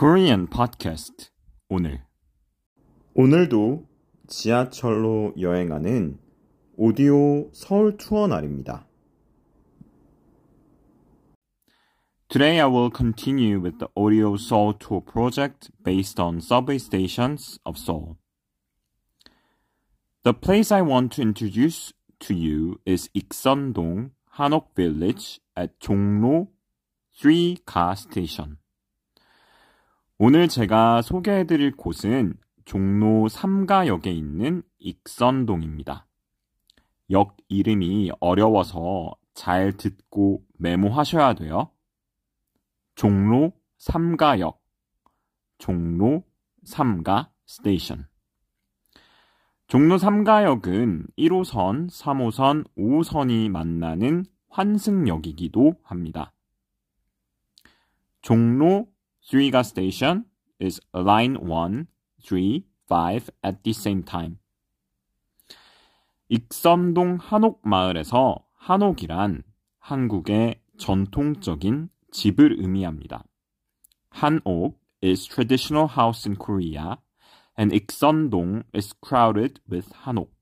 Korean 0.00 0.46
Podcast 0.46 1.30
오늘 1.68 2.02
오늘도 3.14 3.86
지하철로 4.28 5.32
여행하는 5.40 6.18
오디오 6.76 7.50
서울 7.52 7.96
투어 7.96 8.26
날입니다. 8.26 8.86
Today 12.28 12.60
I 12.60 12.66
will 12.66 12.90
continue 12.90 13.58
with 13.58 13.78
the 13.78 13.88
Audio 13.96 14.34
Seoul 14.34 14.74
Tour 14.74 15.00
project 15.00 15.70
based 15.82 16.20
on 16.20 16.40
subway 16.40 16.76
stations 16.76 17.58
of 17.64 17.78
Seoul. 17.78 18.16
The 20.24 20.34
place 20.34 20.70
I 20.70 20.82
want 20.82 21.14
to 21.16 21.22
introduce 21.22 21.94
to 22.20 22.34
you 22.34 22.80
is 22.84 23.08
Ikseondong 23.14 24.10
Hanok 24.36 24.74
Village 24.74 25.40
at 25.56 25.78
종로 25.78 26.48
3가 27.22 27.96
Station. 27.96 28.58
오늘 30.23 30.47
제가 30.47 31.01
소개해드릴 31.01 31.75
곳은 31.77 32.35
종로 32.65 33.27
3가역에 33.27 34.05
있는 34.05 34.61
익선동입니다. 34.77 36.05
역 37.09 37.37
이름이 37.47 38.11
어려워서 38.19 39.15
잘 39.33 39.75
듣고 39.75 40.43
메모하셔야 40.59 41.33
돼요. 41.33 41.71
종로 42.93 43.51
3가역, 43.79 44.59
종로 45.57 46.23
3가 46.67 47.31
스테이션. 47.47 48.07
종로 49.65 49.97
3가역은 49.97 51.07
1호선, 51.17 51.89
3호선, 51.89 52.67
5호선이 52.77 53.49
만나는 53.49 54.25
환승역이기도 54.49 55.79
합니다. 55.81 56.31
종로 58.21 58.90
3가 59.29 59.59
station 59.61 60.25
is 60.59 60.79
line 60.93 61.35
1, 61.35 61.87
3, 62.19 62.63
5 62.89 63.29
at 63.43 63.63
the 63.63 63.73
same 63.73 64.03
time. 64.03 64.37
익선동 66.29 67.17
한옥마을에서 67.19 68.45
한옥이란 68.55 69.43
한국의 69.79 70.61
전통적인 70.77 71.89
집을 72.11 72.55
의미합니다. 72.59 73.23
한옥 74.09 74.79
is 75.03 75.27
traditional 75.27 75.89
house 75.89 76.29
in 76.29 76.37
Korea 76.37 76.97
and 77.57 77.75
익선동 77.75 78.63
is 78.73 78.93
crowded 79.05 79.59
with 79.69 79.89
한옥. 79.93 80.33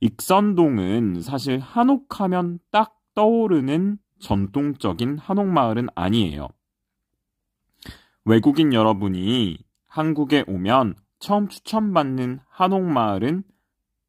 익선동은 0.00 1.22
사실 1.22 1.58
한옥하면 1.58 2.58
딱 2.70 2.98
떠오르는 3.14 3.98
전통적인 4.18 5.18
한옥마을은 5.18 5.88
아니에요. 5.94 6.48
외국인 8.24 8.74
여러분이 8.74 9.58
한국에 9.86 10.44
오면 10.46 10.94
처음 11.20 11.48
추천받는 11.48 12.40
한옥마을은 12.48 13.44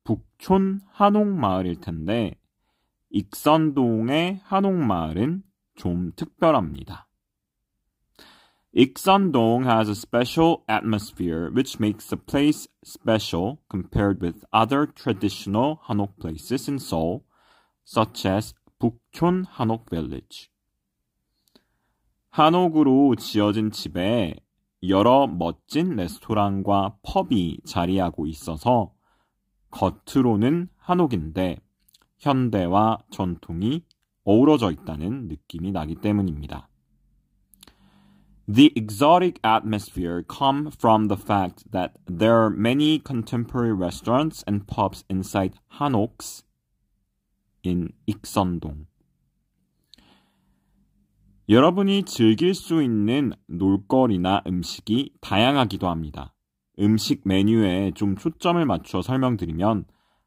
북촌 0.04 0.82
한옥마을일 0.92 1.80
텐데 1.80 2.36
익선동의 3.10 4.42
한옥마을은 4.44 5.44
좀 5.76 6.12
특별합니다. 6.16 7.08
Ikseondong 8.74 9.66
has 9.66 9.90
a 9.90 9.96
special 9.96 10.64
atmosphere 10.70 11.50
which 11.52 11.78
makes 11.78 12.08
the 12.08 12.16
place 12.16 12.70
special 12.86 13.60
compared 13.70 14.22
with 14.22 14.46
other 14.54 14.86
traditional 14.86 15.80
Hanok 15.90 16.18
places 16.20 16.70
in 16.70 16.80
Seoul, 16.80 17.26
such 17.84 18.26
as 18.26 18.54
Bukchon 18.80 19.46
Hanok 19.58 19.90
Village. 19.90 20.51
한옥으로 22.32 23.16
지어진 23.18 23.72
집에 23.72 24.36
여러 24.88 25.28
멋진 25.28 25.98
레스토랑과 25.98 26.96
펍이 27.04 27.60
자리하고 27.66 28.26
있어서 28.26 28.94
겉으로는 29.70 30.70
한옥인데 30.78 31.58
현대와 32.20 33.00
전통이 33.12 33.84
어우러져 34.24 34.72
있다는 34.72 35.28
느낌이 35.28 35.72
나기 35.72 35.96
때문입니다. 35.96 36.70
The 38.48 38.72
exotic 38.76 39.40
atmosphere 39.46 40.24
come 40.24 40.72
from 40.72 41.08
the 41.08 41.20
fact 41.22 41.70
that 41.72 41.94
there 42.06 42.44
are 42.44 42.50
many 42.50 43.00
contemporary 43.00 43.74
restaurants 43.74 44.44
and 44.48 44.66
pubs 44.68 45.04
inside 45.10 45.60
Hanoks 45.80 46.44
in 47.66 47.90
익선동. 48.08 48.91
여러분이 51.52 52.04
즐길 52.04 52.54
수 52.54 52.82
있는 52.82 53.34
놀거리나 53.48 54.42
음식이 54.48 55.16
다양하기도 55.20 55.90
합니다. 55.90 56.34
음식 56.80 57.24
메뉴에 57.26 57.92
좀 57.94 58.16
초점을 58.16 58.66
맞춰 58.66 59.02
설명드리면 59.02 59.84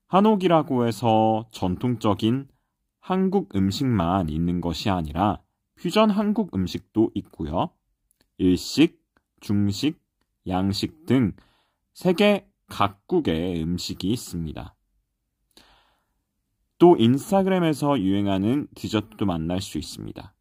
한옥이라고 0.09 0.87
해서 0.87 1.47
전통적인 1.51 2.47
한국 3.01 3.57
음식만 3.57 4.29
있는 4.29 4.61
것이 4.61 4.91
아니라 4.91 5.41
퓨전 5.77 6.11
한국 6.11 6.55
음식도 6.55 7.13
있고요. 7.15 7.71
일식, 8.37 9.01
중식, 9.41 9.99
양식 10.47 11.07
등 11.07 11.33
세계 11.95 12.47
각국의 12.67 13.63
음식이 13.63 14.11
있습니다. 14.11 14.75
또 16.77 16.97
인스타그램에서 16.99 17.99
유행하는 17.99 18.69
디저트도 18.75 19.25
만날 19.25 19.63
수 19.63 19.79
있습니다. 19.79 20.35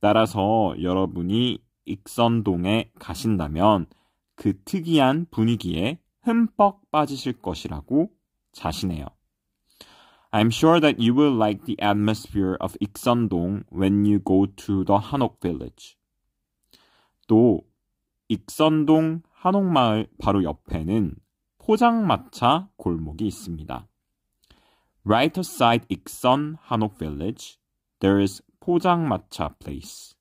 따라서 0.00 0.74
여러분이 0.80 1.58
익선동에 1.84 2.92
가신다면 2.98 3.86
그 4.34 4.58
특이한 4.64 5.26
분위기에 5.30 5.98
흠뻑 6.22 6.90
빠지실 6.90 7.40
것이라고 7.40 8.10
자신해요. 8.52 9.06
I'm 10.32 10.48
sure 10.52 10.80
that 10.80 10.98
you 11.00 11.12
will 11.12 11.34
like 11.34 11.64
the 11.64 11.76
atmosphere 11.82 12.56
of 12.60 12.76
익선동 12.80 13.64
when 13.72 14.06
you 14.06 14.20
go 14.20 14.46
to 14.46 14.84
the 14.84 14.98
한옥 14.98 15.40
village. 15.40 15.96
또 17.26 17.62
익선동 18.28 19.22
한옥마을 19.32 20.06
바로 20.18 20.44
옆에는 20.44 21.14
포장마차 21.58 22.68
골목이 22.76 23.26
있습니다. 23.26 23.88
Right 25.04 25.40
aside 25.40 25.86
익선 25.88 26.56
한옥 26.60 26.96
village, 26.98 27.58
there 27.98 28.22
is 28.22 28.42
포장마차 28.60 29.54
place. 29.58 30.14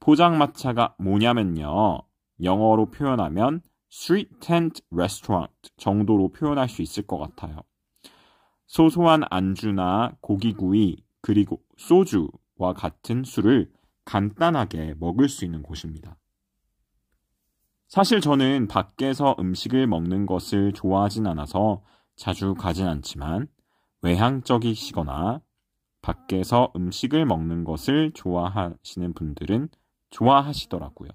포장마차가 0.00 0.94
뭐냐면요. 0.98 2.02
영어로 2.42 2.90
표현하면 2.90 3.60
street 3.92 4.30
tent 4.40 4.82
restaurant 4.90 5.52
정도로 5.76 6.32
표현할 6.32 6.68
수 6.68 6.82
있을 6.82 7.06
것 7.06 7.18
같아요. 7.18 7.62
소소한 8.66 9.22
안주나 9.28 10.16
고기구이 10.22 11.04
그리고 11.20 11.62
소주와 11.76 12.72
같은 12.74 13.22
술을 13.22 13.70
간단하게 14.04 14.94
먹을 14.98 15.28
수 15.28 15.44
있는 15.44 15.62
곳입니다. 15.62 16.16
사실 17.86 18.22
저는 18.22 18.68
밖에서 18.68 19.36
음식을 19.38 19.86
먹는 19.86 20.24
것을 20.24 20.72
좋아하진 20.72 21.26
않아서 21.26 21.82
자주 22.16 22.54
가진 22.54 22.88
않지만 22.88 23.48
외향적이시거나 24.00 25.42
밖에서 26.02 26.72
음식을 26.76 27.24
먹는 27.24 27.64
것을 27.64 28.12
좋아하시는 28.12 29.14
분들은 29.14 29.68
좋아하시더라고요. 30.10 31.10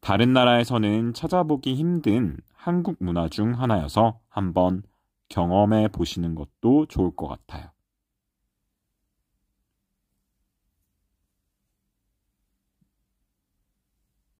다른 0.00 0.32
나라에서는 0.32 1.12
찾아보기 1.12 1.74
힘든 1.74 2.38
한국 2.54 2.96
문화 3.00 3.28
중 3.28 3.52
하나여서 3.52 4.20
한번 4.28 4.82
경험해 5.28 5.88
보시는 5.88 6.34
것도 6.34 6.86
좋을 6.86 7.14
것 7.14 7.28
같아요. 7.28 7.70